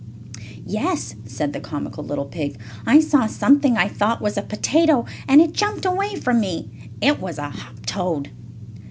[0.65, 2.57] "Yes," said the comical little pig.
[2.87, 6.89] "I saw something I thought was a potato, and it jumped away from me.
[7.01, 8.31] It was a hoptoad."